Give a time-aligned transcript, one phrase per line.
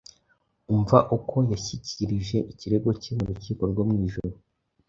[0.73, 4.35] Umva uko yashyikirije ikirego cye mu rukiko rwo mu ijuru: